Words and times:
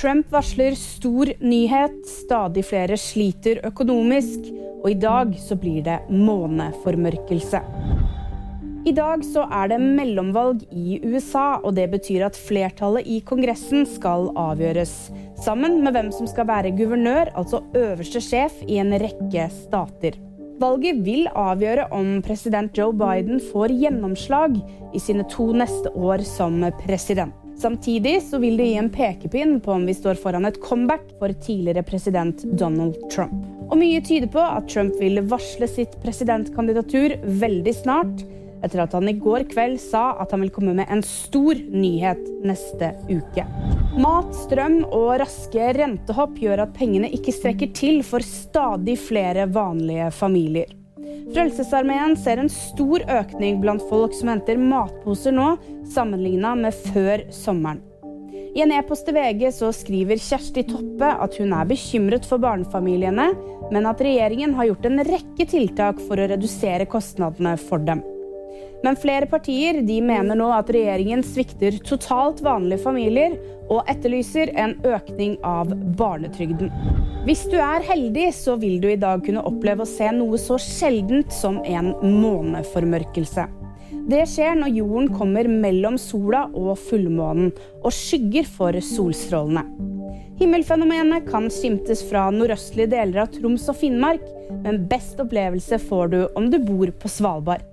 Trump 0.00 0.30
varsler 0.32 0.72
stor 0.80 1.28
nyhet. 1.44 1.96
Stadig 2.08 2.62
flere 2.64 2.96
sliter 2.96 3.58
økonomisk. 3.68 4.46
Og 4.80 4.94
i 4.94 4.96
dag 4.96 5.34
så 5.36 5.58
blir 5.60 5.82
det 5.84 5.98
måneformørkelse. 6.08 7.60
I 8.88 8.94
dag 8.96 9.20
så 9.28 9.42
er 9.52 9.68
det 9.68 9.76
mellomvalg 9.82 10.62
i 10.72 11.02
USA, 11.04 11.58
og 11.60 11.74
det 11.76 11.90
betyr 11.92 12.24
at 12.30 12.38
flertallet 12.48 13.04
i 13.04 13.18
Kongressen 13.28 13.84
skal 13.84 14.30
avgjøres. 14.40 14.94
Sammen 15.44 15.82
med 15.84 15.92
hvem 15.92 16.08
som 16.16 16.30
skal 16.30 16.48
være 16.48 16.72
guvernør, 16.78 17.34
altså 17.36 17.60
øverste 17.76 18.24
sjef 18.24 18.56
i 18.64 18.80
en 18.80 18.96
rekke 19.04 19.50
stater. 19.52 20.16
Valget 20.64 21.04
vil 21.04 21.28
avgjøre 21.28 21.90
om 21.92 22.22
president 22.24 22.72
Joe 22.76 22.96
Biden 22.96 23.36
får 23.52 23.76
gjennomslag 23.84 24.56
i 24.96 25.00
sine 25.00 25.28
to 25.28 25.50
neste 25.52 25.92
år 25.92 26.24
som 26.24 26.64
president. 26.80 27.39
Samtidig 27.60 28.22
så 28.22 28.38
vil 28.40 28.56
det 28.56 28.70
gi 28.70 28.76
en 28.80 28.88
pekepinn 28.88 29.58
på 29.60 29.74
om 29.76 29.82
vi 29.84 29.92
står 29.92 30.16
foran 30.22 30.48
et 30.48 30.56
comeback 30.64 31.02
for 31.18 31.34
tidligere 31.44 31.84
president 31.84 32.40
Donald 32.56 32.96
Trump. 33.12 33.42
Og 33.68 33.76
mye 33.76 34.00
tyder 34.00 34.30
på 34.32 34.40
at 34.40 34.64
Trump 34.72 34.96
vil 34.96 35.20
varsle 35.28 35.68
sitt 35.68 35.98
presidentkandidatur 36.00 37.18
veldig 37.42 37.74
snart 37.82 38.24
etter 38.64 38.82
at 38.84 38.96
han 38.96 39.08
i 39.12 39.16
går 39.16 39.44
kveld 39.52 39.76
sa 39.80 40.14
at 40.20 40.32
han 40.32 40.40
vil 40.44 40.52
komme 40.56 40.72
med 40.80 40.88
en 40.92 41.04
stor 41.04 41.60
nyhet 41.68 42.20
neste 42.48 42.94
uke. 43.12 43.44
Mat, 44.00 44.32
strøm 44.46 44.80
og 44.88 45.18
raske 45.20 45.70
rentehopp 45.76 46.40
gjør 46.40 46.64
at 46.64 46.76
pengene 46.76 47.12
ikke 47.12 47.36
strekker 47.36 47.72
til 47.76 48.00
for 48.06 48.24
stadig 48.24 48.96
flere 49.04 49.48
vanlige 49.52 50.08
familier. 50.16 50.79
Frelsesarmeen 51.30 52.16
ser 52.18 52.40
en 52.42 52.50
stor 52.50 53.04
økning 53.06 53.60
blant 53.62 53.84
folk 53.90 54.16
som 54.18 54.32
henter 54.32 54.58
matposer 54.58 55.34
nå, 55.36 55.52
sammenligna 55.94 56.56
med 56.58 56.74
før 56.90 57.22
sommeren. 57.34 57.84
I 58.50 58.64
en 58.64 58.72
e-post 58.74 59.06
til 59.06 59.14
VG 59.14 59.44
så 59.54 59.68
skriver 59.74 60.18
Kjersti 60.18 60.64
Toppe 60.66 61.06
at 61.22 61.36
hun 61.38 61.54
er 61.54 61.68
bekymret 61.70 62.26
for 62.26 62.42
barnefamiliene, 62.42 63.28
men 63.70 63.86
at 63.86 64.02
regjeringen 64.02 64.56
har 64.58 64.72
gjort 64.72 64.88
en 64.90 65.04
rekke 65.06 65.46
tiltak 65.52 66.02
for 66.08 66.18
å 66.18 66.26
redusere 66.32 66.88
kostnadene 66.90 67.54
for 67.62 67.78
dem. 67.86 68.02
Men 68.84 68.96
flere 68.96 69.28
partier 69.28 69.82
de 69.84 69.98
mener 70.00 70.38
nå 70.38 70.48
at 70.56 70.70
regjeringen 70.72 71.22
svikter 71.26 71.76
totalt 71.84 72.40
vanlige 72.44 72.80
familier, 72.84 73.36
og 73.70 73.86
etterlyser 73.90 74.50
en 74.58 74.72
økning 74.82 75.36
av 75.46 75.70
barnetrygden. 75.98 76.72
Hvis 77.26 77.44
du 77.52 77.58
er 77.62 77.84
heldig, 77.86 78.30
så 78.34 78.56
vil 78.58 78.80
du 78.82 78.88
i 78.90 78.98
dag 78.98 79.22
kunne 79.22 79.44
oppleve 79.46 79.84
å 79.84 79.88
se 79.88 80.08
noe 80.16 80.40
så 80.42 80.58
sjeldent 80.58 81.30
som 81.34 81.60
en 81.62 81.92
måneformørkelse. 82.02 83.46
Det 84.10 84.24
skjer 84.26 84.56
når 84.58 84.74
jorden 84.74 85.10
kommer 85.14 85.46
mellom 85.46 85.98
sola 86.00 86.46
og 86.56 86.72
fullmånen 86.88 87.52
og 87.84 87.92
skygger 87.94 88.48
for 88.48 88.74
solstrålene. 88.82 89.62
Himmelfenomenet 90.40 91.26
kan 91.28 91.50
skimtes 91.52 92.00
fra 92.08 92.24
nordøstlige 92.32 92.94
deler 92.94 93.26
av 93.26 93.34
Troms 93.34 93.68
og 93.68 93.76
Finnmark, 93.76 94.24
men 94.64 94.86
best 94.90 95.20
opplevelse 95.20 95.78
får 95.84 96.14
du 96.14 96.22
om 96.38 96.48
du 96.50 96.56
bor 96.64 96.90
på 96.96 97.12
Svalbard. 97.12 97.66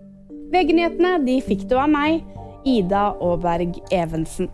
VG-nyhetene 0.52 1.18
de 1.28 1.40
fikk 1.44 1.66
du 1.68 1.76
av 1.76 1.90
meg, 1.92 2.22
Ida 2.68 3.10
Aaberg 3.20 3.82
Evensen. 3.92 4.48